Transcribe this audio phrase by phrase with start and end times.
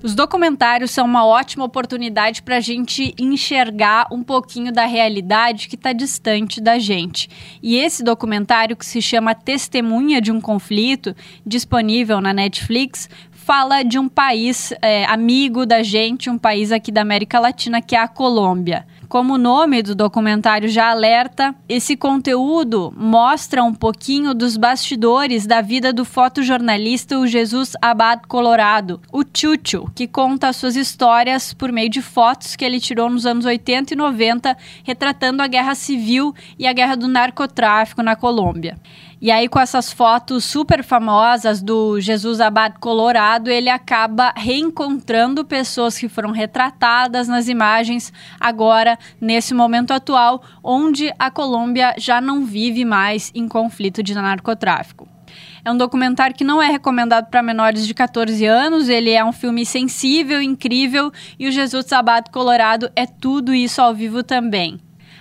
[0.00, 5.74] Os documentários são uma ótima oportunidade para a gente enxergar um pouquinho da realidade que
[5.74, 7.28] está distante da gente.
[7.60, 13.08] E esse documentário, que se chama Testemunha de um Conflito, disponível na Netflix,
[13.48, 17.96] fala de um país é, amigo da gente, um país aqui da América Latina, que
[17.96, 18.86] é a Colômbia.
[19.08, 25.62] Como o nome do documentário já alerta, esse conteúdo mostra um pouquinho dos bastidores da
[25.62, 29.00] vida do fotojornalista Jesus Abad Colorado,
[29.32, 33.94] Chuchu, que conta suas histórias por meio de fotos que ele tirou nos anos 80
[33.94, 38.78] e 90, retratando a guerra civil e a guerra do narcotráfico na Colômbia.
[39.20, 45.98] E aí, com essas fotos super famosas do Jesus Abad Colorado, ele acaba reencontrando pessoas
[45.98, 52.84] que foram retratadas nas imagens agora, nesse momento atual, onde a Colômbia já não vive
[52.84, 55.17] mais em conflito de narcotráfico.
[55.64, 59.32] É um documentário que não é recomendado para menores de 14 anos, ele é um
[59.32, 64.80] filme sensível, incrível, e o Jesus Abad Colorado é tudo isso ao vivo também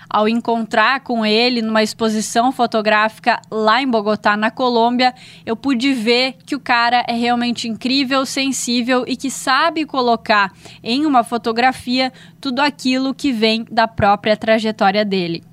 [0.09, 5.13] ao encontrar com ele numa exposição fotográfica lá em Bogotá, na Colômbia,
[5.45, 10.51] eu pude ver que o cara é realmente incrível, sensível e que sabe colocar
[10.83, 15.43] em uma fotografia tudo aquilo que vem da própria trajetória dele.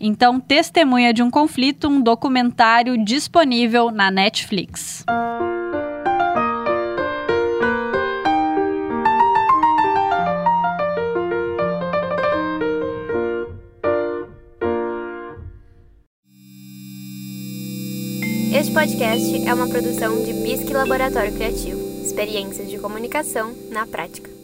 [0.00, 5.04] Então, Testemunha de um Conflito, um documentário disponível na Netflix.
[18.54, 21.78] Este podcast é uma produção de Bisque Laboratório Criativo.
[22.02, 24.35] Experiências de comunicação na prática.